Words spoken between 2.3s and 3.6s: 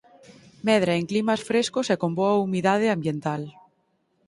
humidade ambiental.